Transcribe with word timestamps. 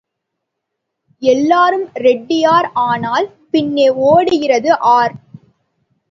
எல்லாரும் 1.21 1.83
ரெட்டியார் 1.97 2.67
ஆனால் 2.83 3.27
பின்னே 3.51 3.87
ஓடுகிறது 4.05 4.71
ஆர்? 4.91 5.13